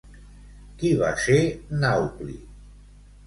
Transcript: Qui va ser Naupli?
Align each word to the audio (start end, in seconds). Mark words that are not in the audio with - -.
Qui 0.77 0.91
va 1.01 1.11
ser 1.25 1.37
Naupli? 1.83 2.39